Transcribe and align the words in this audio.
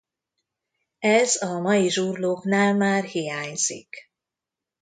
Ez 0.99 1.41
a 1.41 1.59
mai 1.59 1.89
zsurlóknál 1.89 2.73
már 2.75 3.03
hiányzik. 3.03 3.95